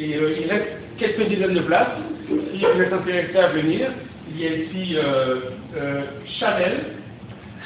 [0.00, 1.98] Et euh, il reste quelques dizaines de places.
[2.26, 3.90] Si vous êtes intéressé à venir,
[4.30, 5.40] il y a ici euh,
[5.76, 6.04] euh,
[6.38, 6.80] Chanel,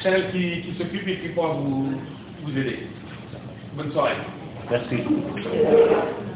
[0.02, 1.92] Chanel qui, s'occupe et qui pourra vous,
[2.42, 2.78] vous aider.
[3.76, 4.16] Bonne soirée.
[4.68, 4.96] Merci.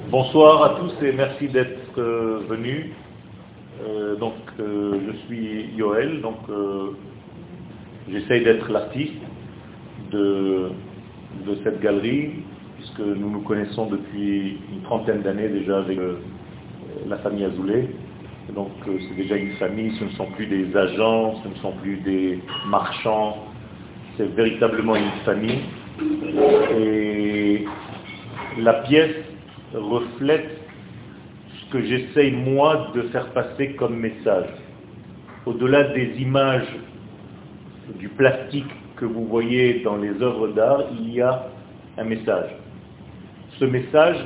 [0.08, 2.00] Bonsoir à tous et merci d'être
[2.48, 2.86] venus.
[4.20, 6.38] Donc, je suis Yoel, donc
[8.10, 9.14] j'essaye d'être l'artiste
[10.10, 10.70] de,
[11.46, 12.42] de cette galerie,
[12.98, 16.16] nous nous connaissons depuis une trentaine d'années déjà avec euh,
[17.06, 17.88] la famille Azoulay.
[18.54, 21.72] Donc euh, c'est déjà une famille, ce ne sont plus des agents, ce ne sont
[21.72, 23.44] plus des marchands,
[24.16, 25.60] c'est véritablement une famille.
[26.78, 27.64] Et
[28.58, 29.16] la pièce
[29.74, 30.58] reflète
[31.60, 34.48] ce que j'essaye moi de faire passer comme message.
[35.46, 36.68] Au-delà des images
[37.98, 41.46] du plastique que vous voyez dans les œuvres d'art, il y a
[41.96, 42.50] un message.
[43.58, 44.24] Ce message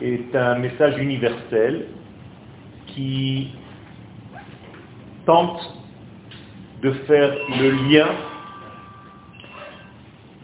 [0.00, 1.86] est un message universel
[2.88, 3.52] qui
[5.24, 5.60] tente
[6.82, 8.08] de faire le lien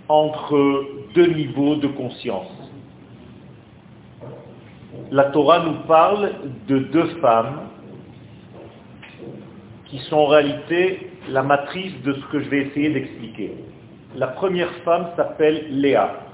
[0.08, 2.46] entre deux niveaux de conscience.
[5.10, 6.32] La Torah nous parle
[6.68, 7.70] de deux femmes
[9.86, 13.54] qui sont en réalité la matrice de ce que je vais essayer d'expliquer.
[14.14, 16.27] La première femme s'appelle Léa.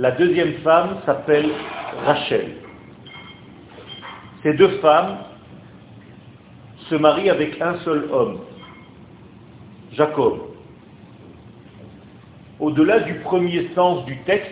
[0.00, 1.50] La deuxième femme s'appelle
[2.06, 2.52] Rachel.
[4.42, 5.18] Ces deux femmes
[6.88, 8.38] se marient avec un seul homme,
[9.92, 10.38] Jacob.
[12.60, 14.50] Au-delà du premier sens du texte,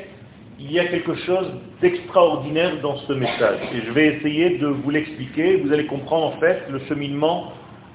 [0.60, 3.60] il y a quelque chose d'extraordinaire dans ce message.
[3.72, 5.56] Et je vais essayer de vous l'expliquer.
[5.64, 7.54] Vous allez comprendre en fait le cheminement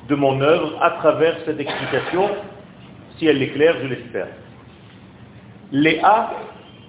[0.09, 2.31] de mon œuvre à travers cette explication,
[3.19, 4.29] si elle est claire, je l'espère.
[5.71, 6.31] Léa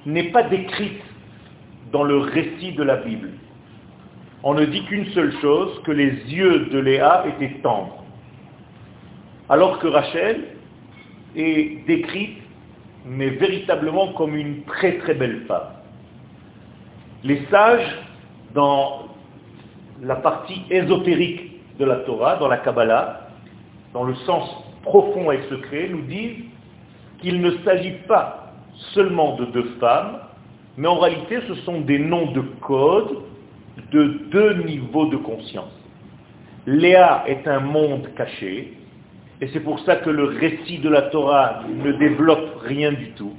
[0.07, 1.03] n'est pas décrite
[1.93, 3.31] dans le récit de la Bible.
[4.43, 8.05] On ne dit qu'une seule chose, que les yeux de Léa étaient tendres.
[9.49, 10.45] Alors que Rachel
[11.37, 12.39] est décrite,
[13.07, 15.69] mais véritablement comme une très très belle femme.
[17.23, 17.97] Les sages,
[18.55, 19.09] dans
[20.03, 23.29] la partie ésotérique de la Torah, dans la Kabbalah,
[23.93, 24.49] dans le sens
[24.83, 26.45] profond et secret, nous disent
[27.19, 28.44] qu'il ne s'agit pas
[28.95, 30.19] seulement de deux femmes,
[30.77, 33.19] mais en réalité ce sont des noms de code
[33.93, 35.73] de deux niveaux de conscience.
[36.67, 38.75] Léa est un monde caché,
[39.41, 43.35] et c'est pour ça que le récit de la Torah ne développe rien du tout,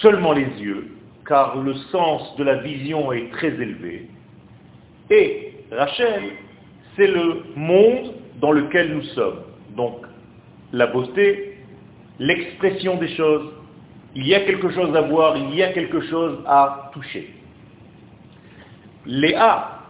[0.00, 0.88] seulement les yeux,
[1.26, 4.08] car le sens de la vision est très élevé.
[5.10, 6.22] Et Rachel,
[6.96, 9.40] c'est le monde dans lequel nous sommes.
[9.76, 9.96] Donc,
[10.72, 11.58] la beauté,
[12.18, 13.52] l'expression des choses.
[14.14, 17.34] Il y a quelque chose à voir, il y a quelque chose à toucher.
[19.06, 19.80] Léa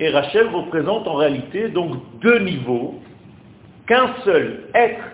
[0.00, 3.00] et Rachel représentent en réalité donc deux niveaux
[3.86, 5.04] qu'un seul être,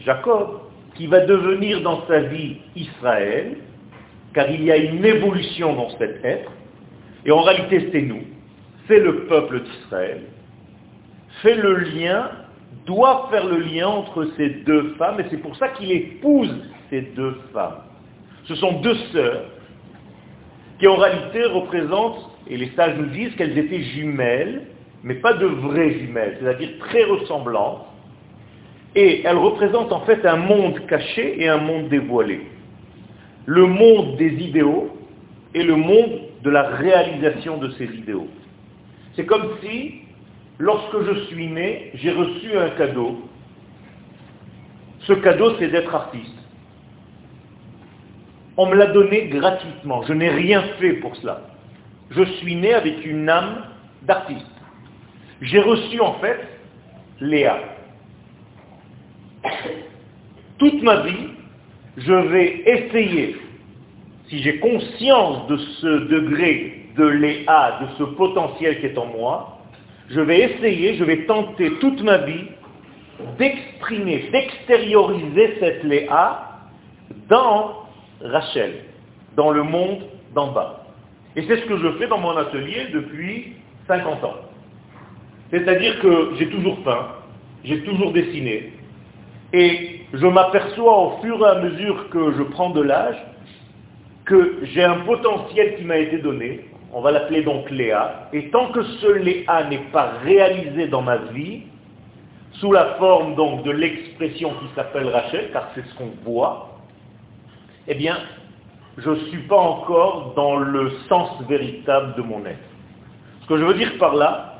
[0.00, 0.60] Jacob,
[0.94, 3.56] qui va devenir dans sa vie Israël,
[4.34, 6.50] car il y a une évolution dans cet être,
[7.24, 8.22] et en réalité c'est nous,
[8.86, 10.22] c'est le peuple d'Israël,
[11.42, 12.30] fait le lien,
[12.86, 16.54] doit faire le lien entre ces deux femmes, et c'est pour ça qu'il épouse
[16.88, 17.85] ces deux femmes.
[18.46, 19.44] Ce sont deux sœurs
[20.78, 24.62] qui en réalité représentent, et les sages nous disent qu'elles étaient jumelles,
[25.02, 27.86] mais pas de vraies jumelles, c'est-à-dire très ressemblantes,
[28.94, 32.46] et elles représentent en fait un monde caché et un monde dévoilé.
[33.46, 34.96] Le monde des idéaux
[35.54, 38.28] et le monde de la réalisation de ces idéaux.
[39.14, 40.02] C'est comme si,
[40.58, 43.22] lorsque je suis né, j'ai reçu un cadeau.
[45.00, 46.36] Ce cadeau, c'est d'être artiste.
[48.56, 50.02] On me l'a donné gratuitement.
[50.04, 51.42] Je n'ai rien fait pour cela.
[52.10, 53.64] Je suis né avec une âme
[54.02, 54.46] d'artiste.
[55.42, 56.38] J'ai reçu en fait
[57.20, 57.58] Léa.
[60.58, 61.28] Toute ma vie,
[61.98, 63.36] je vais essayer,
[64.28, 69.58] si j'ai conscience de ce degré de Léa, de ce potentiel qui est en moi,
[70.08, 72.46] je vais essayer, je vais tenter toute ma vie
[73.38, 76.60] d'exprimer, d'extérioriser cette Léa
[77.28, 77.85] dans
[78.22, 78.84] Rachel,
[79.36, 80.00] dans le monde
[80.34, 80.84] d'en bas.
[81.36, 83.52] Et c'est ce que je fais dans mon atelier depuis
[83.86, 84.36] 50 ans.
[85.50, 87.08] C'est-à-dire que j'ai toujours peint,
[87.62, 88.72] j'ai toujours dessiné,
[89.52, 93.16] et je m'aperçois au fur et à mesure que je prends de l'âge
[94.24, 98.72] que j'ai un potentiel qui m'a été donné, on va l'appeler donc Léa, et tant
[98.72, 101.62] que ce Léa n'est pas réalisé dans ma vie,
[102.54, 106.75] sous la forme donc de l'expression qui s'appelle Rachel, car c'est ce qu'on voit,
[107.88, 108.16] eh bien,
[108.98, 112.58] je ne suis pas encore dans le sens véritable de mon être.
[113.42, 114.54] Ce que je veux dire par là,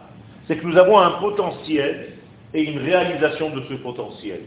[0.46, 2.14] c'est que nous avons un potentiel
[2.55, 4.40] et une réalisation de ce potentiel.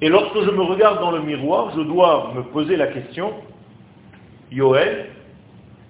[0.00, 3.32] Et lorsque je me regarde dans le miroir, je dois me poser la question,
[4.50, 5.06] Yoel,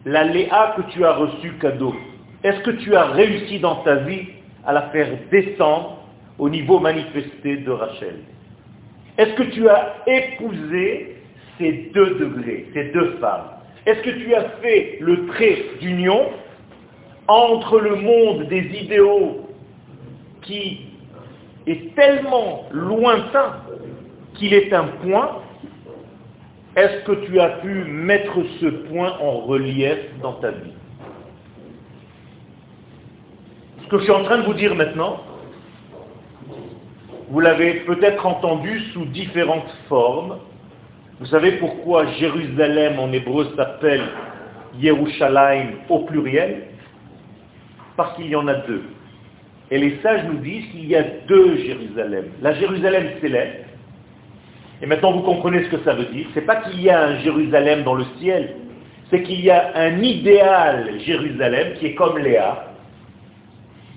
[0.04, 1.94] la Léa que tu as reçue cadeau,
[2.42, 4.26] est-ce que tu as réussi dans ta vie
[4.66, 5.98] à la faire descendre
[6.38, 8.20] au niveau manifesté de Rachel?
[9.18, 11.09] Est-ce que tu as épousé
[11.60, 13.50] ces deux degrés, ces deux femmes.
[13.86, 16.30] Est-ce que tu as fait le trait d'union
[17.28, 19.48] entre le monde des idéaux
[20.42, 20.80] qui
[21.66, 23.60] est tellement lointain
[24.34, 25.42] qu'il est un point,
[26.76, 30.72] est-ce que tu as pu mettre ce point en relief dans ta vie?
[33.82, 35.20] Ce que je suis en train de vous dire maintenant,
[37.28, 40.38] vous l'avez peut-être entendu sous différentes formes.
[41.20, 44.00] Vous savez pourquoi Jérusalem en hébreu s'appelle
[44.78, 46.62] Yerushalayim au pluriel?
[47.94, 48.82] Parce qu'il y en a deux.
[49.70, 52.24] Et les sages nous disent qu'il y a deux Jérusalem.
[52.40, 53.66] La Jérusalem céleste,
[54.80, 57.18] et maintenant vous comprenez ce que ça veut dire, c'est pas qu'il y a un
[57.18, 58.56] Jérusalem dans le ciel,
[59.10, 62.64] c'est qu'il y a un idéal Jérusalem qui est comme Léa,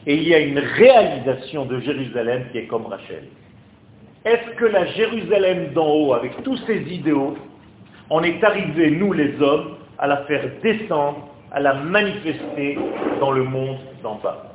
[0.06, 3.24] et il y a une réalisation de Jérusalem qui est comme Rachel.
[4.26, 7.36] Est-ce que la Jérusalem d'en haut, avec tous ses idéaux,
[8.10, 12.78] on est arrivé, nous les hommes, à la faire descendre, à la manifester
[13.20, 14.54] dans le monde d'en bas?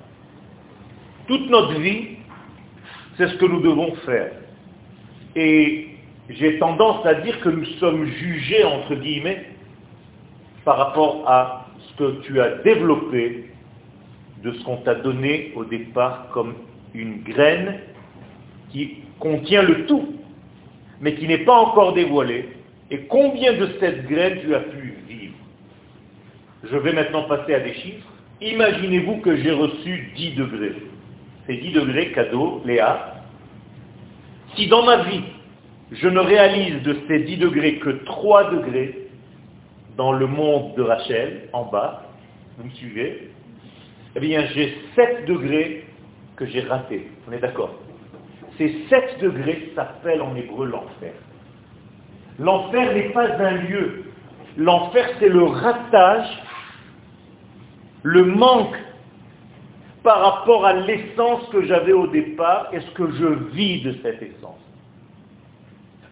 [1.27, 2.17] Toute notre vie,
[3.17, 4.33] c'est ce que nous devons faire.
[5.37, 5.89] Et
[6.31, 9.51] j'ai tendance à dire que nous sommes jugés, entre guillemets,
[10.65, 13.51] par rapport à ce que tu as développé
[14.43, 16.55] de ce qu'on t'a donné au départ comme
[16.95, 17.81] une graine
[18.71, 20.15] qui contient le tout,
[21.01, 22.49] mais qui n'est pas encore dévoilée.
[22.91, 25.35] Et combien de cette graine tu as pu vivre?
[26.65, 28.07] Je vais maintenant passer à des chiffres.
[28.41, 30.75] Imaginez-vous que j'ai reçu 10 degrés
[31.49, 33.15] c'est 10 degrés cadeau, Léa.
[34.55, 35.23] Si dans ma vie,
[35.91, 39.09] je ne réalise de ces 10 degrés que 3 degrés
[39.97, 42.07] dans le monde de Rachel, en bas,
[42.59, 43.31] vous me suivez?
[44.15, 45.87] Eh bien, j'ai 7 degrés
[46.37, 47.09] que j'ai ratés.
[47.27, 47.75] On est d'accord?
[48.59, 51.15] Ces 7 degrés s'appellent en hébreu l'enfer.
[52.41, 54.05] L'enfer n'est pas un lieu.
[54.57, 56.29] L'enfer, c'est le ratage,
[58.03, 58.77] le manque
[60.03, 64.23] par rapport à l'essence que j'avais au départ et ce que je vis de cette
[64.23, 64.61] essence.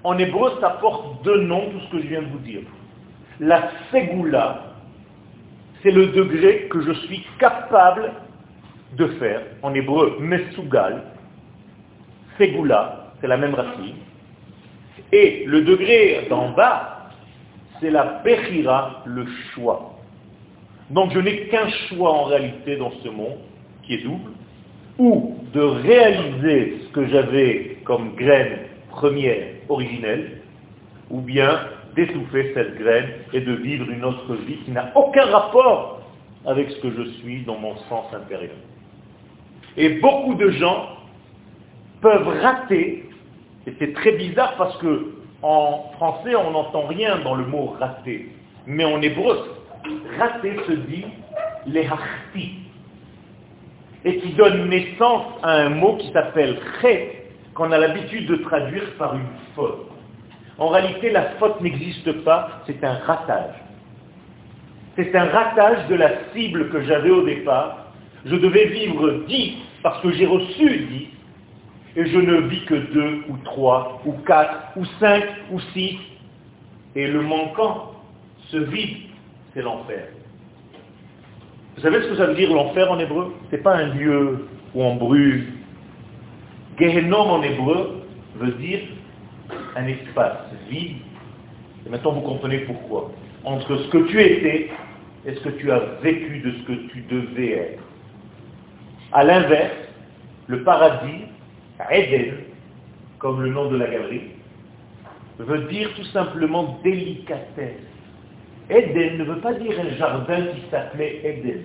[0.04, 2.62] En hébreu, ça porte deux noms, tout ce que je viens de vous dire.
[3.40, 4.74] La ségoula,
[5.82, 8.12] c'est le degré que je suis capable
[8.96, 9.42] de faire.
[9.62, 11.02] En hébreu, mesugal.
[12.38, 13.96] Ségoula, c'est la même racine.
[15.12, 17.10] Et le degré d'en bas,
[17.80, 19.94] c'est la bechira, le choix.
[20.90, 23.38] Donc je n'ai qu'un choix en réalité dans ce monde,
[23.82, 24.30] qui est double,
[24.98, 28.58] ou de réaliser ce que j'avais comme graine
[28.90, 30.42] première, originelle,
[31.10, 31.60] ou bien
[31.94, 36.02] d'étouffer cette graine et de vivre une autre vie qui n'a aucun rapport
[36.46, 38.54] avec ce que je suis dans mon sens intérieur.
[39.76, 40.95] Et beaucoup de gens
[42.06, 43.04] peuvent rater,
[43.66, 45.10] et c'est très bizarre parce que
[45.42, 48.30] en français on n'entend rien dans le mot rater,
[48.64, 49.36] mais en hébreu,
[50.16, 51.04] rater se dit
[51.66, 51.88] les
[54.04, 58.88] et qui donne naissance à un mot qui s'appelle chet, qu'on a l'habitude de traduire
[58.98, 59.90] par une faute.
[60.58, 63.56] En réalité, la faute n'existe pas, c'est un ratage.
[64.94, 67.88] C'est un ratage de la cible que j'avais au départ.
[68.24, 71.08] Je devais vivre 10 parce que j'ai reçu 10,
[71.96, 75.96] et je ne vis que 2 ou 3 ou 4 ou 5 ou 6.
[76.94, 77.92] Et le manquant,
[78.50, 78.98] ce vide,
[79.52, 80.08] c'est l'enfer.
[81.74, 83.34] Vous savez ce que ça veut dire l'enfer en hébreu?
[83.50, 85.46] Ce n'est pas un lieu où on brûle.
[86.78, 88.02] Gehenom en hébreu
[88.36, 88.80] veut dire
[89.74, 90.38] un espace
[90.68, 90.98] vide.
[91.86, 93.10] Et maintenant vous comprenez pourquoi.
[93.44, 94.70] Entre ce que tu étais
[95.26, 97.82] et ce que tu as vécu de ce que tu devais être.
[99.12, 99.72] À l'inverse,
[100.46, 101.24] le paradis,
[101.90, 102.34] Eden,
[103.18, 104.30] comme le nom de la galerie,
[105.38, 107.80] veut dire tout simplement délicatesse.
[108.70, 111.62] Eden ne veut pas dire un jardin qui s'appelait Eden.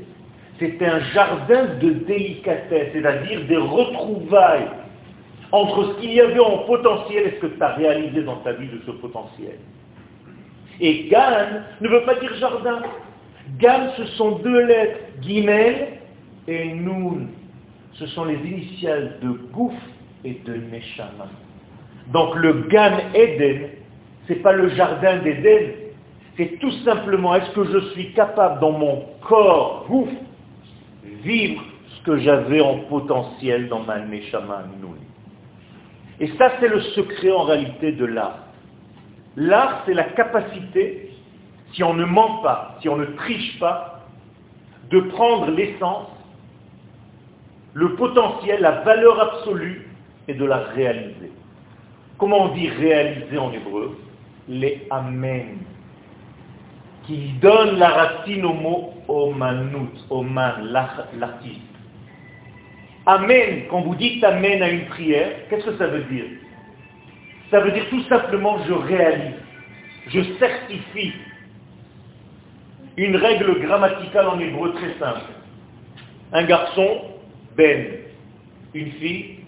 [0.60, 4.68] C'était un jardin de délicatesse, c'est-à-dire des retrouvailles
[5.51, 8.54] entre ce qu'il y avait en potentiel et ce que tu as réalisé dans ta
[8.54, 9.58] vie de ce potentiel.
[10.80, 12.82] Et Gan ne veut pas dire jardin.
[13.60, 16.00] Gan, ce sont deux lettres, Guimel
[16.48, 17.30] et Noun.
[17.94, 19.74] Ce sont les initiales de Gouf
[20.24, 21.28] et de Neshama.
[22.08, 23.70] Donc le Gan Eden,
[24.28, 25.72] ce n'est pas le jardin d'Eden,
[26.38, 30.10] c'est tout simplement, est-ce que je suis capable dans mon corps, ouf,
[31.24, 34.98] vivre ce que j'avais en potentiel dans ma Neshama Noun.
[36.20, 38.40] Et ça, c'est le secret en réalité de l'art.
[39.36, 41.10] L'art, c'est la capacité,
[41.74, 44.01] si on ne ment pas, si on ne triche pas,
[44.90, 46.10] de prendre l'essence,
[47.74, 49.80] le potentiel, la valeur absolue
[50.33, 51.31] de la réaliser.
[52.17, 53.97] Comment on dit réaliser en hébreu?
[54.47, 55.57] Les amen.
[57.07, 61.61] Qui donne la racine au mot omanut, oman, l'artiste.
[63.05, 66.25] Amen, quand vous dites Amen à une prière, qu'est-ce que ça veut dire?
[67.50, 69.35] Ça veut dire tout simplement je réalise,
[70.07, 71.13] je certifie.
[72.97, 75.31] Une règle grammaticale en hébreu très simple.
[76.33, 77.01] Un garçon,
[77.57, 77.97] Ben.
[78.73, 79.39] Une fille,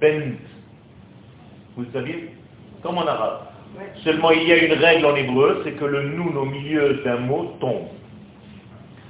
[0.00, 0.36] Ben.
[1.76, 2.30] Vous le saviez?
[2.82, 3.40] Comme en arabe.
[4.02, 7.18] Seulement il y a une règle en hébreu, c'est que le noun au milieu d'un
[7.18, 7.86] mot tombe.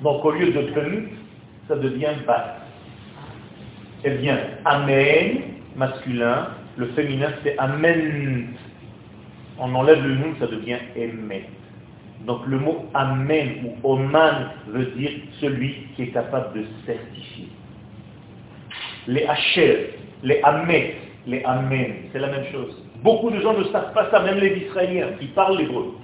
[0.03, 1.09] Donc au lieu de Ben,
[1.69, 2.57] ça devient Bat.
[4.05, 5.41] Eh bien, Amen,
[5.77, 8.55] masculin, le féminin c'est Amen.
[9.59, 11.45] On enlève le nom, ça devient Emet.
[12.27, 17.49] Donc le mot Amen ou Oman veut dire celui qui est capable de certifier.
[19.07, 20.97] Les Hacher, les Amet,
[21.27, 22.83] les Amen, c'est la même chose.
[23.03, 25.95] Beaucoup de gens ne savent pas ça, même les Israéliens qui parlent l'hébreu.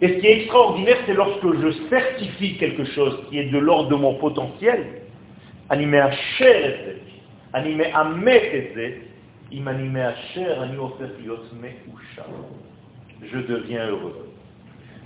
[0.00, 3.90] Et ce qui est extraordinaire, c'est lorsque je certifie quelque chose qui est de l'ordre
[3.90, 4.86] de mon potentiel,
[13.22, 14.28] je deviens heureux.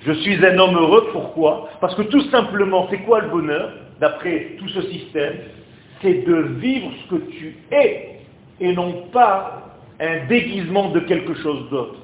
[0.01, 1.69] Je suis un homme heureux, pourquoi?
[1.81, 5.35] Parce que tout simplement, c'est quoi le bonheur, d'après tout ce système
[6.03, 8.21] C'est de vivre ce que tu es,
[8.61, 11.97] et non pas un déguisement de quelque chose d'autre.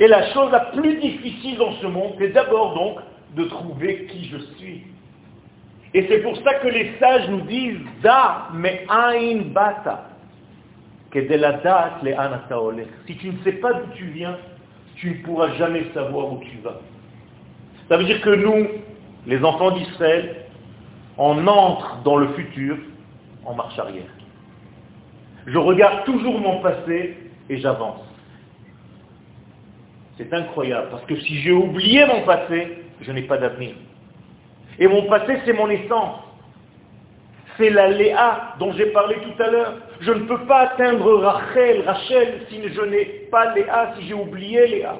[0.00, 2.98] Et la chose la plus difficile dans ce monde, c'est d'abord donc
[3.36, 4.82] de trouver qui je suis.
[5.94, 10.08] Et c'est pour ça que les sages nous disent Da me ain bata.
[11.12, 12.16] Que de la date les
[13.06, 14.36] Si tu ne sais pas d'où tu viens,
[14.96, 16.80] tu ne pourras jamais savoir où tu vas.
[17.88, 18.66] Ça veut dire que nous,
[19.26, 20.46] les enfants d'Israël,
[21.16, 22.76] on entre dans le futur
[23.44, 24.10] en marche arrière.
[25.46, 27.16] Je regarde toujours mon passé
[27.48, 28.00] et j'avance.
[30.16, 33.74] C'est incroyable, parce que si j'ai oublié mon passé, je n'ai pas d'avenir.
[34.78, 36.20] Et mon passé, c'est mon essence.
[37.56, 39.74] C'est la Léa dont j'ai parlé tout à l'heure.
[40.00, 44.66] Je ne peux pas atteindre Rachel, Rachel, si je n'ai pas Léa, si j'ai oublié
[44.66, 44.96] Léa.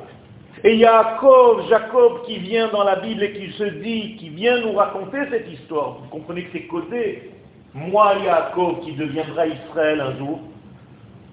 [0.62, 4.72] Et Jacob, Jacob qui vient dans la Bible et qui se dit, qui vient nous
[4.72, 5.98] raconter cette histoire.
[5.98, 7.30] Vous comprenez que c'est codé.
[7.75, 10.40] Moi, Jacob, qui deviendra Israël un jour,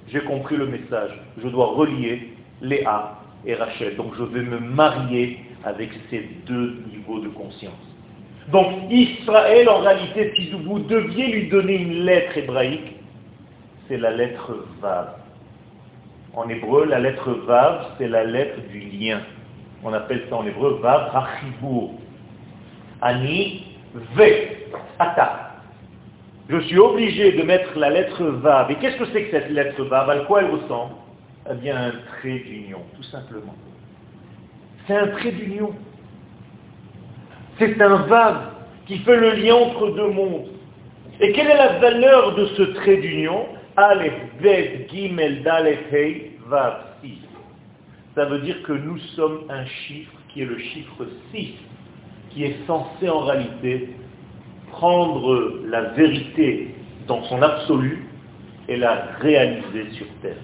[0.07, 1.11] j'ai compris le message.
[1.41, 3.95] Je dois relier Léa et Rachel.
[3.95, 7.73] Donc je vais me marier avec ces deux niveaux de conscience.
[8.51, 12.95] Donc Israël, en réalité, si vous deviez lui donner une lettre hébraïque,
[13.87, 15.15] c'est la lettre Vav.
[16.33, 19.21] En hébreu, la lettre Vav, c'est la lettre du lien.
[19.83, 21.91] On appelle ça en hébreu Vav Hachibur.
[23.01, 23.63] Ani
[24.15, 24.23] Ve
[24.97, 25.40] Ata.
[26.49, 28.71] Je suis obligé de mettre la lettre Vav.
[28.71, 30.95] Et qu'est-ce que c'est que cette lettre Vav À quoi elle ressemble?
[31.49, 33.55] Eh bien, un trait d'union, tout simplement.
[34.85, 35.73] C'est un trait d'union.
[37.57, 38.37] C'est un vav
[38.85, 40.47] qui fait le lien entre deux mondes.
[41.19, 43.45] Et quelle est la valeur de ce trait d'union?
[43.77, 47.19] Aleph, Bet, Gimel, Dalet, Hei, Vav, 6.
[48.15, 51.53] Ça veut dire que nous sommes un chiffre qui est le chiffre 6,
[52.31, 53.89] qui est censé en réalité
[54.71, 56.75] prendre la vérité
[57.07, 58.05] dans son absolu
[58.67, 60.35] et la réaliser sur terre.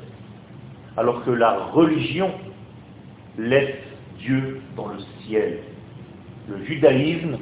[0.96, 2.32] Alors que la religion
[3.38, 3.76] laisse
[4.20, 5.60] Dieu dans le ciel
[6.50, 7.38] le judaïsme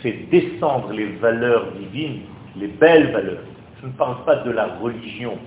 [0.00, 2.22] fait descendre les valeurs divines,
[2.56, 3.44] les belles valeurs.
[3.80, 5.38] Je ne parle pas de la religion.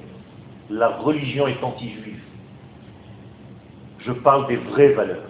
[0.70, 2.22] La religion est anti-juive.
[4.00, 5.30] Je parle des vraies valeurs,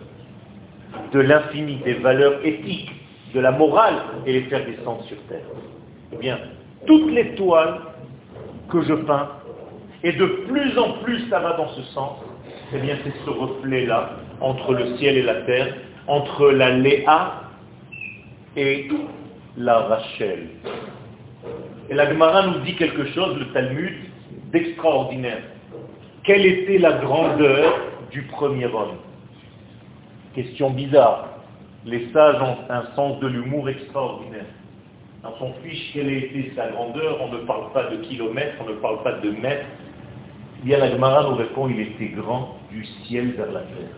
[1.14, 2.92] de l'infini, des valeurs éthiques,
[3.36, 5.46] de la morale, et les faire descendre sur terre.
[6.14, 6.40] Eh bien,
[6.88, 7.82] toutes les toiles
[8.72, 9.30] que je peins,
[10.04, 12.18] et de plus en plus ça va dans ce sens,
[12.74, 15.76] eh bien c'est ce reflet-là entre le ciel et la terre,
[16.08, 17.42] entre la Léa
[18.56, 18.88] et
[19.58, 20.48] la Rachel.
[21.90, 23.94] Et la Gemara nous dit quelque chose, le Talmud,
[24.52, 25.44] d'extraordinaire.
[26.24, 27.74] Quelle était la grandeur
[28.12, 28.98] du premier homme?
[30.34, 31.35] Question bizarre.
[31.86, 34.48] Les sages ont un sens de l'humour extraordinaire.
[35.22, 38.76] Dans son fiche, quelle était sa grandeur On ne parle pas de kilomètres, on ne
[38.78, 39.68] parle pas de mètres.
[40.64, 43.96] Bien, nous répond, il était grand du ciel vers la terre.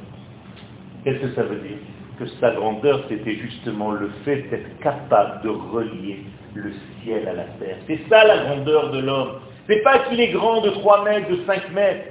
[1.04, 1.78] Qu'est-ce que ça veut dire?
[2.20, 6.26] Que sa grandeur, c'était justement le fait d'être capable de relier
[6.56, 7.78] le ciel à la terre.
[7.88, 9.40] C'est ça la grandeur de l'homme.
[9.68, 12.06] C'est pas qu'il est grand de 3 mètres, de 5 mètres.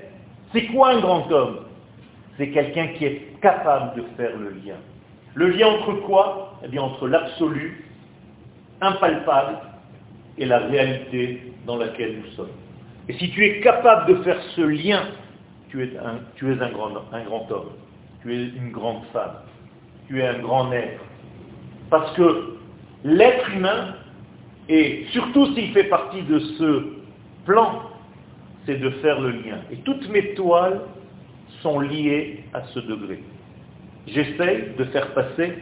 [0.55, 1.59] C'est quoi un grand homme?
[2.39, 4.77] C'est quelqu'un qui est capable de faire le lien.
[5.37, 6.59] Le lien entre quoi?
[6.65, 7.85] Eh bien entre l'absolu,
[8.81, 9.59] impalpable,
[10.39, 12.51] et la réalité dans laquelle nous sommes.
[13.09, 15.03] Et si tu es capable de faire ce lien,
[15.69, 17.71] tu es un, grand, un grand homme,
[18.23, 19.37] tu es une grande femme,
[20.09, 21.05] tu es un grand être.
[21.91, 22.57] Parce que
[23.05, 23.95] l'être humain,
[24.71, 26.87] et surtout s'il fait partie de ce
[27.45, 27.83] plan,
[28.65, 29.59] c'est de faire le lien.
[29.71, 30.81] Et toutes mes toiles
[31.61, 33.23] sont liées à ce degré.
[34.07, 35.55] J'essaye de faire passer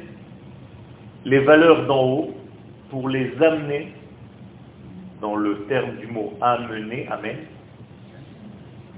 [1.25, 2.35] les valeurs d'en haut
[2.91, 3.93] pour les amener
[5.21, 7.37] dans le terme du mot amener, amen,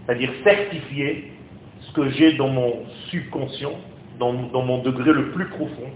[0.05, 1.33] c'est-à-dire certifier
[1.81, 3.79] ce que j'ai dans mon subconscient,
[4.19, 5.91] dans, dans, mon degré le plus profond,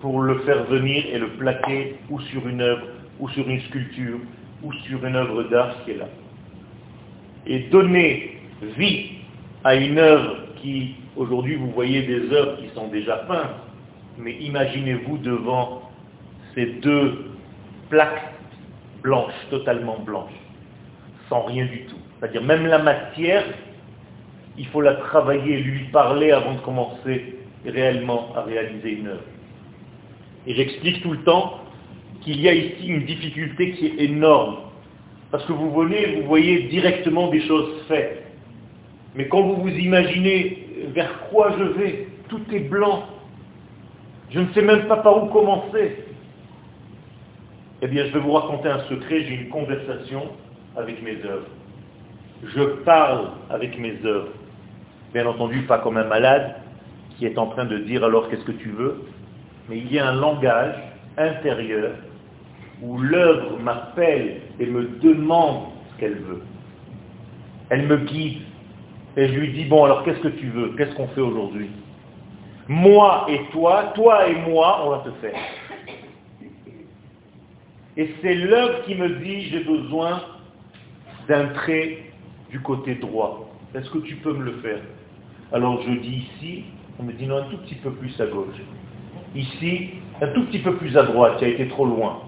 [0.00, 2.86] pour le faire venir et le plaquer ou sur une œuvre,
[3.18, 4.18] ou sur une sculpture,
[4.62, 6.08] ou sur une œuvre d'art qui est là.
[7.46, 8.38] Et donner
[8.76, 9.10] vie
[9.64, 13.56] à une œuvre qui, aujourd'hui vous voyez des œuvres qui sont déjà peintes,
[14.18, 15.82] mais imaginez-vous devant
[16.54, 17.26] ces deux
[17.90, 18.32] plaques
[19.02, 20.32] blanches, totalement blanches,
[21.28, 21.96] sans rien du tout.
[22.18, 23.44] C'est-à-dire même la matière,
[24.58, 29.24] il faut la travailler, lui parler avant de commencer réellement à réaliser une œuvre.
[30.46, 31.60] Et j'explique tout le temps
[32.22, 34.56] qu'il y a ici une difficulté qui est énorme.
[35.30, 38.22] Parce que vous venez, vous voyez directement des choses faites.
[39.14, 40.65] Mais quand vous vous imaginez
[40.96, 43.04] vers quoi je vais, tout est blanc.
[44.30, 46.04] Je ne sais même pas par où commencer.
[47.82, 50.22] Eh bien, je vais vous raconter un secret, j'ai une conversation
[50.74, 51.46] avec mes œuvres.
[52.42, 54.32] Je parle avec mes œuvres.
[55.12, 56.56] Bien entendu, pas comme un malade
[57.18, 59.04] qui est en train de dire alors qu'est-ce que tu veux,
[59.68, 60.76] mais il y a un langage
[61.18, 61.92] intérieur
[62.82, 66.42] où l'œuvre m'appelle et me demande ce qu'elle veut.
[67.68, 68.45] Elle me guide.
[69.16, 70.74] Et je lui dis, bon, alors qu'est-ce que tu veux?
[70.76, 71.70] Qu'est-ce qu'on fait aujourd'hui?
[72.68, 75.38] Moi et toi, toi et moi, on va te faire.
[77.96, 80.20] Et c'est l'œuvre qui me dit, j'ai besoin
[81.28, 81.98] d'un trait
[82.50, 83.48] du côté droit.
[83.74, 84.80] Est-ce que tu peux me le faire?
[85.52, 86.64] Alors je dis ici,
[86.98, 88.56] on me dit non, un tout petit peu plus à gauche.
[89.34, 92.20] Ici, un tout petit peu plus à droite, tu as été trop loin.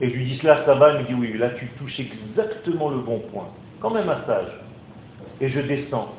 [0.00, 2.90] Et je lui dis cela, ça va, il me dit oui, là tu touches exactement
[2.90, 3.48] le bon point.
[3.80, 4.48] Comme un massage.
[5.40, 6.14] Et je descends.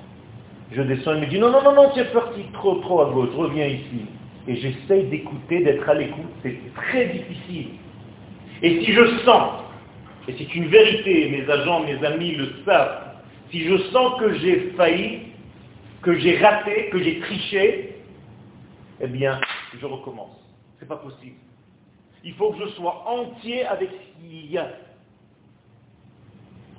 [0.71, 3.11] Je descends, il me dit non, non, non, non, tu es parti trop, trop à
[3.11, 4.05] gauche, reviens ici.
[4.47, 6.31] Et j'essaye d'écouter, d'être à l'écoute.
[6.43, 7.67] C'est très difficile.
[8.61, 9.63] Et si je sens,
[10.27, 13.15] et c'est une vérité, mes agents, mes amis le savent,
[13.49, 15.19] si je sens que j'ai failli,
[16.01, 17.95] que j'ai raté, que j'ai triché,
[19.01, 19.41] eh bien,
[19.79, 20.37] je recommence.
[20.77, 21.35] Ce n'est pas possible.
[22.23, 24.69] Il faut que je sois entier avec ce qu'il y a.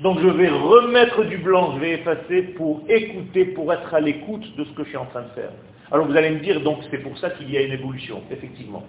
[0.02, 4.44] Donc je vais remettre du blanc, je vais effacer pour écouter, pour être à l'écoute
[4.56, 5.50] de ce que je suis en train de faire.
[5.92, 8.82] Alors vous allez me dire, donc c'est pour ça qu'il y a une évolution, effectivement.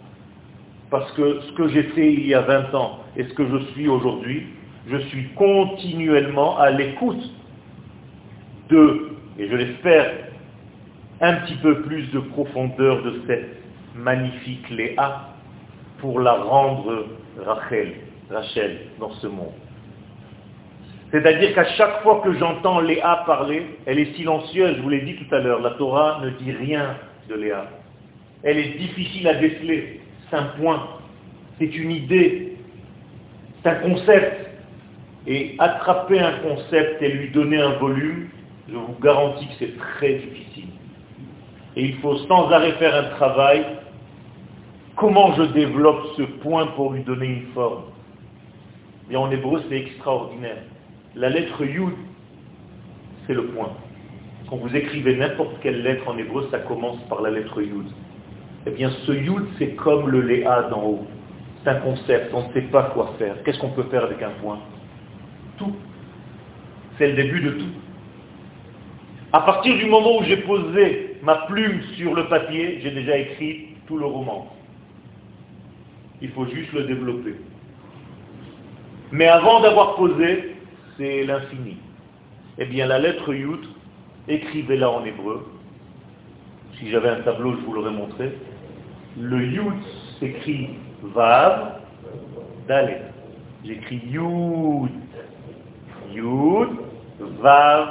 [0.89, 3.58] Parce que ce que j'ai fait il y a 20 ans et ce que je
[3.73, 4.47] suis aujourd'hui,
[4.88, 7.23] je suis continuellement à l'écoute
[8.69, 10.13] de, et je l'espère,
[11.21, 13.58] un petit peu plus de profondeur de cette
[13.95, 15.30] magnifique Léa
[15.99, 17.06] pour la rendre
[17.45, 17.93] Rachel,
[18.32, 19.54] Rachel dans ce monde.
[21.13, 25.15] C'est-à-dire qu'à chaque fois que j'entends Léa parler, elle est silencieuse, je vous l'ai dit
[25.15, 26.97] tout à l'heure, la Torah ne dit rien
[27.30, 27.67] de Léa.
[28.41, 30.88] Elle est difficile à déceler, c'est un point,
[31.60, 32.58] c'est une idée,
[33.62, 34.39] c'est un concept.
[35.28, 38.30] Et attraper un concept et lui donner un volume,
[38.67, 40.69] je vous garantis que c'est très difficile.
[41.76, 43.63] Et il faut sans arrêt faire un travail.
[44.95, 47.84] Comment je développe ce point pour lui donner une forme?
[49.12, 50.63] Et en hébreu, c'est extraordinaire.
[51.15, 51.93] La lettre Yud,
[53.28, 53.71] c'est le point.
[54.49, 57.86] Quand vous écrivez n'importe quelle lettre en hébreu, ça commence par la lettre Yud.
[58.65, 61.08] Eh bien, ce Yud, c'est comme le Léa d'en haut.
[61.63, 63.36] C'est un concept, on ne sait pas quoi faire.
[63.43, 64.60] Qu'est-ce qu'on peut faire avec un point?
[65.58, 65.76] Tout.
[66.97, 67.71] C'est le début de tout.
[69.32, 73.69] À partir du moment où j'ai posé ma plume sur le papier, j'ai déjà écrit
[73.88, 74.54] tout le roman.
[76.21, 77.36] Il faut juste le développer.
[79.12, 80.53] Mais avant d'avoir posé,
[80.98, 81.78] c'est l'infini.
[82.58, 83.62] Eh bien, la lettre Yud,
[84.28, 85.46] écrivez-la en hébreu.
[86.78, 88.38] Si j'avais un tableau, je vous l'aurais montré.
[89.20, 89.74] Le Yud
[90.20, 90.70] s'écrit
[91.02, 91.80] Vav,
[92.68, 93.02] Dalet.
[93.66, 94.92] J'écris Yud.
[96.14, 96.70] Yud,
[97.42, 97.88] Vav,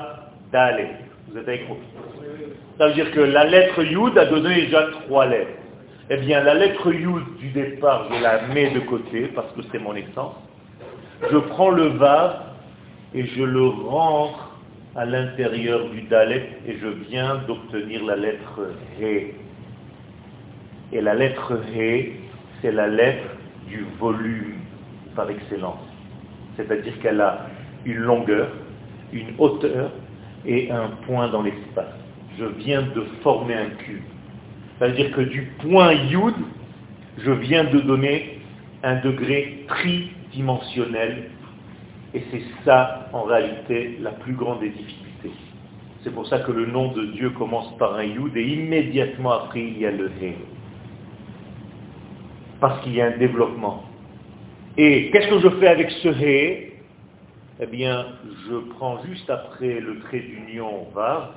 [0.52, 0.96] Dalet.
[1.28, 1.78] Vous êtes avec moi
[2.78, 5.50] Ça veut dire que la lettre Yud a donné déjà trois lettres.
[6.10, 9.78] eh bien la lettre Yud du départ, je la mets de côté parce que c'est
[9.78, 10.34] mon essence.
[11.30, 12.51] Je prends le Vav
[13.14, 14.58] et je le rentre
[14.94, 18.60] à l'intérieur du Dalet et je viens d'obtenir la lettre
[19.00, 19.34] He.
[20.92, 22.12] Et la lettre He,
[22.60, 23.28] c'est la lettre
[23.66, 24.56] du volume
[25.14, 25.80] par excellence.
[26.56, 27.46] C'est-à-dire qu'elle a
[27.84, 28.48] une longueur,
[29.12, 29.90] une hauteur
[30.44, 31.94] et un point dans l'espace.
[32.38, 34.02] Je viens de former un cube.
[34.78, 36.34] C'est-à-dire que du point Yud,
[37.18, 38.40] je viens de donner
[38.82, 41.30] un degré tridimensionnel
[42.14, 45.30] et c'est ça, en réalité, la plus grande des difficultés.
[46.02, 49.62] C'est pour ça que le nom de Dieu commence par un Yud et immédiatement après,
[49.62, 50.34] il y a le He.
[52.60, 53.84] Parce qu'il y a un développement.
[54.76, 56.72] Et qu'est-ce que je fais avec ce He?
[57.60, 58.06] Eh bien,
[58.48, 61.34] je prends juste après le trait d'union va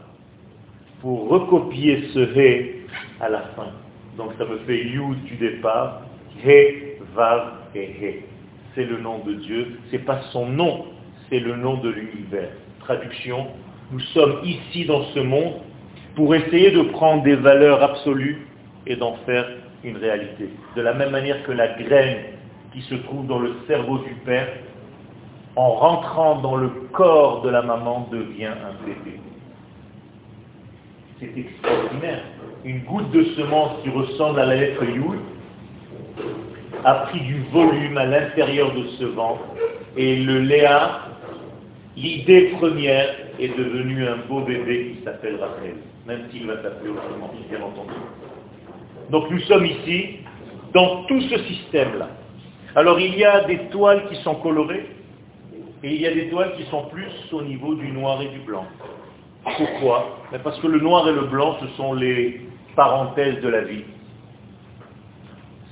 [1.01, 2.85] pour recopier ce He
[3.21, 3.71] à la fin.
[4.17, 6.01] Donc ça me fait Yud du départ,
[6.43, 8.34] He, Vav et He
[8.75, 10.85] c'est le nom de Dieu, ce n'est pas son nom,
[11.29, 12.49] c'est le nom de l'univers.
[12.79, 13.47] Traduction,
[13.91, 15.53] nous sommes ici dans ce monde
[16.15, 18.47] pour essayer de prendre des valeurs absolues
[18.85, 19.47] et d'en faire
[19.83, 20.49] une réalité.
[20.75, 22.17] De la même manière que la graine
[22.73, 24.47] qui se trouve dans le cerveau du père,
[25.55, 29.19] en rentrant dans le corps de la maman, devient un bébé.
[31.19, 32.23] C'est extraordinaire.
[32.65, 35.19] Une goutte de semence qui ressemble à la lettre Yud
[36.85, 39.43] a pris du volume à l'intérieur de ce ventre
[39.97, 41.01] et le Léa,
[41.97, 47.33] l'idée première, est devenu un beau bébé qui s'appelle Rachel, même s'il va s'appeler autrement,
[47.49, 47.95] bien entendu.
[49.09, 50.17] Donc nous sommes ici
[50.73, 52.07] dans tout ce système-là.
[52.75, 54.85] Alors il y a des toiles qui sont colorées
[55.81, 58.39] et il y a des toiles qui sont plus au niveau du noir et du
[58.39, 58.65] blanc.
[59.43, 60.19] Pourquoi?
[60.43, 62.41] Parce que le noir et le blanc, ce sont les
[62.75, 63.85] parenthèses de la vie.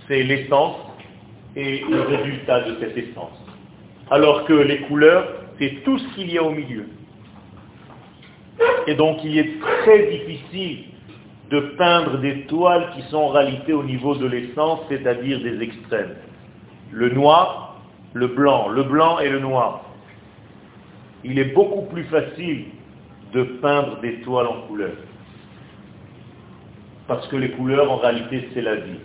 [0.08, 0.76] C'est l'essence
[1.56, 3.38] et le résultat de cette essence.
[4.10, 5.28] Alors que les couleurs,
[5.60, 6.88] c'est tout ce qu'il y a au milieu.
[8.88, 10.86] Et donc il est très difficile
[11.50, 16.16] de peindre des toiles qui sont en réalité au niveau de l'essence, c'est-à-dire des extrêmes.
[16.92, 17.78] Le noir,
[18.14, 19.82] le blanc, le blanc et le noir.
[21.24, 22.66] Il est beaucoup plus facile
[23.34, 24.98] de peindre des toiles en couleurs.
[27.08, 29.00] Parce que les couleurs, en réalité, c'est la vie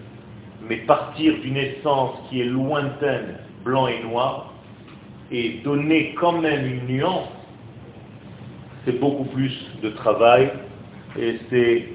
[0.67, 4.53] mais partir d'une essence qui est lointaine, blanc et noir,
[5.31, 7.29] et donner quand même une nuance,
[8.85, 10.51] c'est beaucoup plus de travail,
[11.19, 11.89] et c'est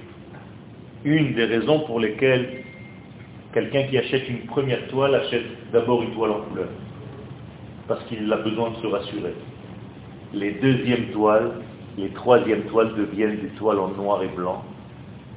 [1.04, 2.63] une des raisons pour lesquelles
[3.54, 6.69] quelqu'un qui achète une première toile achète d'abord une toile en couleur,
[7.88, 9.34] parce qu'il a besoin de se rassurer.
[10.34, 11.52] Les deuxièmes toiles,
[11.97, 14.63] les troisièmes toiles deviennent des toiles en noir et blanc,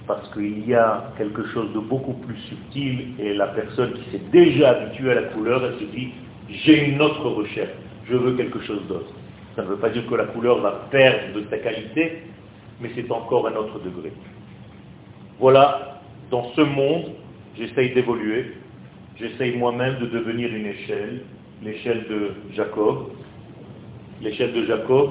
[0.06, 4.22] parce qu'il y a quelque chose de beaucoup plus subtil et la personne qui s'est
[4.30, 6.12] déjà habituée à la couleur, elle se dit,
[6.48, 7.72] j'ai une autre recherche,
[8.08, 9.12] je veux quelque chose d'autre.
[9.56, 12.22] Ça ne veut pas dire que la couleur va perdre de sa qualité,
[12.80, 14.12] mais c'est encore un autre degré.
[15.40, 17.12] Voilà, dans ce monde,
[17.58, 18.52] j'essaye d'évoluer,
[19.16, 21.22] j'essaye moi-même de devenir une échelle,
[21.62, 23.08] l'échelle de Jacob.
[24.22, 25.10] L'échelle de Jacob,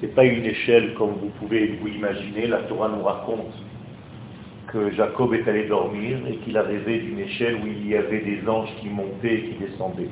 [0.00, 3.54] ce n'est pas une échelle comme vous pouvez vous imaginer, la Torah nous raconte
[4.72, 8.20] que Jacob est allé dormir et qu'il a rêvé d'une échelle où il y avait
[8.20, 10.10] des anges qui montaient et qui descendaient.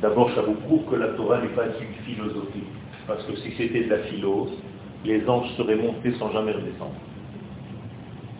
[0.00, 2.64] D'abord, ça vous prouve que la Torah n'est pas une philosophie.
[3.06, 4.50] Parce que si c'était de la philose,
[5.04, 6.94] les anges seraient montés sans jamais redescendre.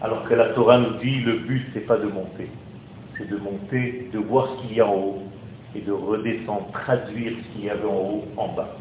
[0.03, 2.49] Alors que la Torah nous dit, le but, c'est pas de monter.
[3.17, 5.23] C'est de monter, de voir ce qu'il y a en haut,
[5.75, 8.77] et de redescendre, traduire ce qu'il y avait en haut, en bas.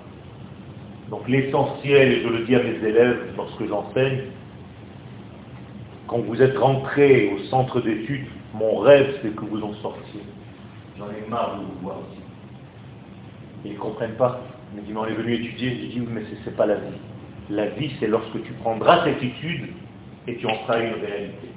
[1.09, 4.23] Donc l'essentiel, et je le dis à mes élèves lorsque j'enseigne,
[6.07, 10.21] quand vous êtes rentré au centre d'études, mon rêve, c'est que vous en sortiez.
[10.97, 12.21] J'en ai marre de vous voir ici.
[13.65, 14.41] Ils ne comprennent pas.
[14.73, 15.69] Ils me disent, on est venu étudier.
[15.71, 16.99] Je dis, mais ce n'est pas la vie.
[17.49, 19.69] La vie, c'est lorsque tu prendras cette étude
[20.27, 21.49] et tu en feras une réalité.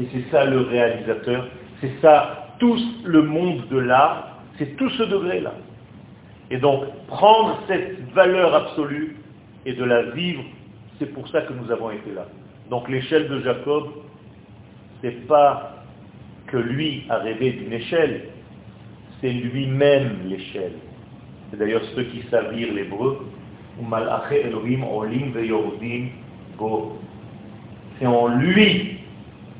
[0.00, 1.48] Et c'est ça le réalisateur.
[1.80, 5.54] C'est ça, tout le monde de l'art, c'est tout ce degré-là.
[6.50, 9.16] Et donc, prendre cette valeur absolue
[9.64, 10.44] et de la vivre,
[10.98, 12.26] c'est pour ça que nous avons été là.
[12.70, 13.88] Donc l'échelle de Jacob,
[15.02, 15.84] c'est pas
[16.46, 18.28] que lui a rêvé d'une échelle,
[19.20, 20.72] c'est lui-même l'échelle.
[21.50, 23.26] C'est d'ailleurs ceux qui lire l'hébreu,
[27.98, 28.98] c'est en lui.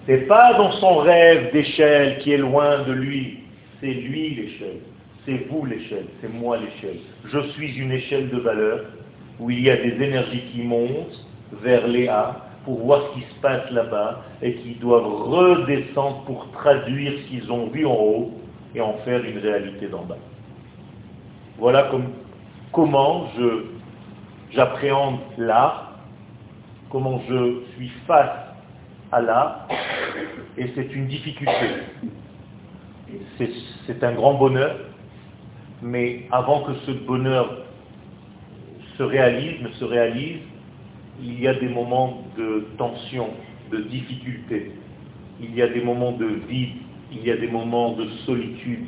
[0.07, 3.41] C'est pas dans son rêve d'échelle qui est loin de lui.
[3.81, 4.79] C'est lui l'échelle.
[5.25, 6.07] C'est vous l'échelle.
[6.21, 6.99] C'est moi l'échelle.
[7.25, 8.85] Je suis une échelle de valeur
[9.41, 11.27] où il y a des énergies qui montent
[11.63, 17.13] vers Léa, pour voir ce qui se passe là-bas et qui doivent redescendre pour traduire
[17.13, 18.33] ce qu'ils ont vu en haut
[18.75, 20.19] et en faire une réalité d'en bas.
[21.59, 22.09] Voilà comme,
[22.73, 23.29] comment
[24.51, 25.93] j'appréhende l'art,
[26.91, 28.37] comment je suis face
[29.13, 29.69] à l'art,
[30.59, 31.53] et c'est une difficulté.
[33.87, 34.75] C'est un grand bonheur,
[35.83, 37.59] mais avant que ce bonheur
[38.99, 40.41] se réalise, ne se réalise,
[41.23, 43.29] il y a des moments de tension,
[43.71, 44.73] de difficulté,
[45.41, 46.77] il y a des moments de vide,
[47.13, 48.87] il y a des moments de solitude.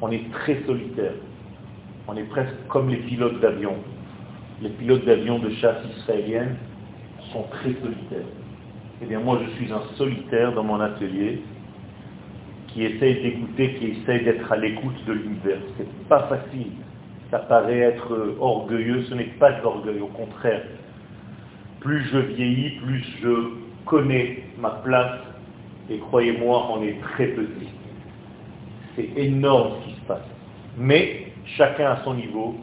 [0.00, 1.14] On est très solitaire.
[2.06, 3.74] On est presque comme les pilotes d'avion.
[4.60, 6.56] Les pilotes d'avion de chasse israélienne
[7.32, 8.28] sont très solitaires.
[9.02, 11.42] Eh bien moi je suis un solitaire dans mon atelier
[12.68, 15.58] qui essaye d'écouter, qui essaye d'être à l'écoute de l'univers.
[15.76, 16.72] C'est pas facile.
[17.30, 20.62] Ça paraît être orgueilleux, ce n'est pas de l'orgueil, au contraire
[21.84, 23.50] plus je vieillis, plus je
[23.84, 25.20] connais ma place,
[25.90, 27.68] et croyez-moi, on est très petit.
[28.96, 30.26] C'est énorme ce qui se passe.
[30.78, 31.26] Mais
[31.58, 32.56] chacun à son niveau,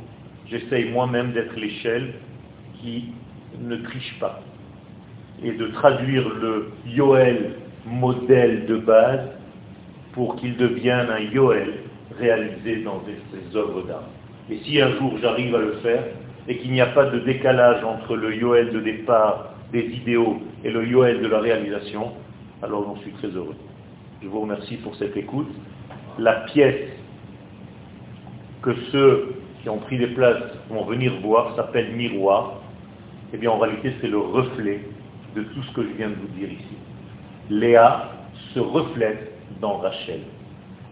[0.50, 2.16] j'essaye moi-même d'être l'échelle
[2.82, 3.14] qui
[3.60, 4.42] ne triche pas
[5.44, 7.54] et de traduire le Yoel
[7.86, 9.28] modèle de base
[10.14, 11.74] pour qu'il devienne un Yoel
[12.18, 14.10] réalisé dans ses œuvres d'art.
[14.50, 16.04] Et si un jour j'arrive à le faire,
[16.48, 20.70] et qu'il n'y a pas de décalage entre le Yoel de départ des idéaux et
[20.70, 22.12] le Yoel de la réalisation,
[22.62, 23.56] alors j'en suis très heureux.
[24.22, 25.52] Je vous remercie pour cette écoute.
[26.20, 26.90] La pièce
[28.62, 32.62] que ceux qui ont pris des places vont venir voir s'appelle miroir.
[33.34, 34.82] Eh bien, en réalité, c'est le reflet
[35.36, 36.76] de tout ce que je viens de vous dire ici.
[37.50, 38.12] Léa
[38.54, 40.22] se reflète dans Rachel.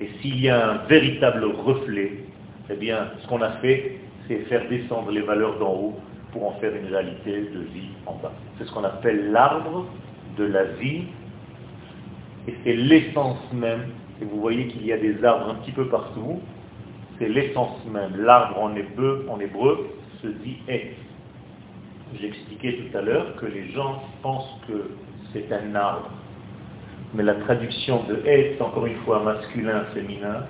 [0.01, 2.23] Et s'il y a un véritable reflet,
[2.69, 5.95] eh bien, ce qu'on a fait, c'est faire descendre les valeurs d'en haut
[6.31, 8.31] pour en faire une réalité de vie en bas.
[8.57, 9.87] C'est ce qu'on appelle l'arbre
[10.37, 11.05] de la vie,
[12.47, 13.87] et c'est l'essence même,
[14.21, 16.39] et vous voyez qu'il y a des arbres un petit peu partout,
[17.17, 18.21] c'est l'essence même.
[18.23, 19.89] L'arbre en hébreu, en hébreu
[20.21, 20.93] se dit est.
[22.19, 24.91] J'expliquais tout à l'heure que les gens pensent que
[25.33, 26.11] c'est un arbre.
[27.15, 30.45] Mais la traduction de est, encore une fois masculin, féminin,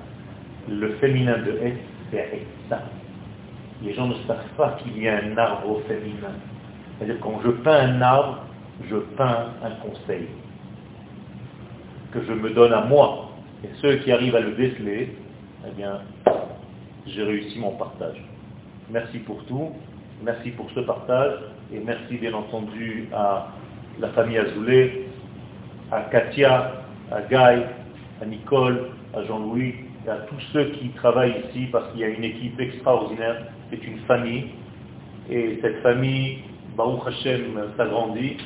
[0.67, 1.77] le féminin de est,
[2.11, 2.81] c'est ça
[3.83, 6.33] les gens ne savent pas qu'il y a un arbre au féminin.
[6.97, 8.39] C'est-à-dire quand je peins un arbre,
[8.89, 10.27] je peins un conseil
[12.11, 13.31] que je me donne à moi.
[13.63, 15.15] Et ceux qui arrivent à le déceler,
[15.67, 16.01] eh bien,
[17.05, 18.23] j'ai réussi mon partage.
[18.89, 19.71] Merci pour tout,
[20.23, 21.33] merci pour ce partage,
[21.73, 23.49] et merci bien entendu à
[23.99, 25.07] la famille Azoulay,
[25.91, 26.73] à Katia,
[27.11, 27.63] à Guy,
[28.21, 32.09] à Nicole, à Jean-Louis, et à tous ceux qui travaillent ici, parce qu'il y a
[32.09, 34.49] une équipe extraordinaire c'est une famille,
[35.29, 36.39] et cette famille,
[36.75, 38.37] Baruch Hashem, s'agrandit,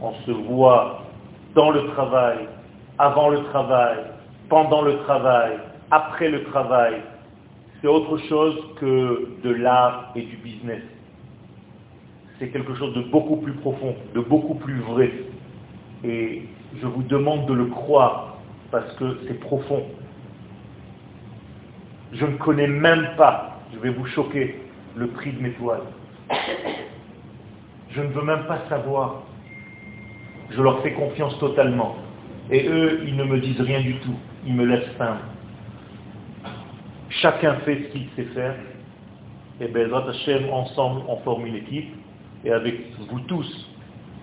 [0.00, 1.04] on se voit
[1.54, 2.48] dans le travail,
[2.98, 3.98] avant le travail,
[4.48, 5.58] pendant le travail,
[5.90, 7.02] après le travail.
[7.80, 10.82] C'est autre chose que de l'art et du business.
[12.38, 15.12] C'est quelque chose de beaucoup plus profond, de beaucoup plus vrai.
[16.04, 16.42] Et
[16.80, 18.38] je vous demande de le croire
[18.70, 19.84] parce que c'est profond.
[22.12, 24.56] Je ne connais même pas, je vais vous choquer,
[24.96, 25.82] le prix de mes toiles.
[27.90, 29.22] Je ne veux même pas savoir.
[30.50, 31.96] Je leur fais confiance totalement.
[32.50, 34.16] Et eux, ils ne me disent rien du tout.
[34.46, 35.20] Ils me laissent peindre.
[37.08, 38.54] Chacun fait ce qu'il sait faire.
[39.60, 41.94] Et bien, Hashem, ensemble, on forme une équipe.
[42.44, 42.74] Et avec
[43.10, 43.70] vous tous,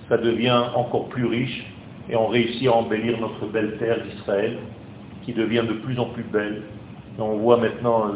[0.10, 1.66] ça devient encore plus riche.
[2.10, 4.58] Et on réussit à embellir notre belle terre d'Israël,
[5.24, 6.64] qui devient de plus en plus belle.
[7.18, 8.12] Et on voit maintenant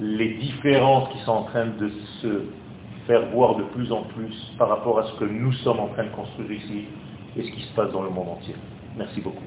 [0.00, 2.42] les différences qui sont en train de se
[3.06, 6.04] faire voir de plus en plus par rapport à ce que nous sommes en train
[6.04, 6.84] de construire ici
[7.36, 8.54] et ce qui se passe dans le monde entier.
[8.96, 9.42] Merci beaucoup.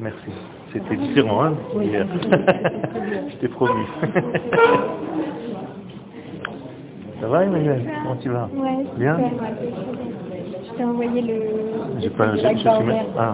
[0.00, 0.18] Merci.
[0.72, 3.86] C'était différent, hein Je t'ai promis.
[7.22, 9.16] Ça va Emmanuel Comment tu vas Ouais, Bien
[10.66, 12.00] Je t'ai envoyé le...
[12.00, 12.32] J'ai pas...
[13.16, 13.30] Ah.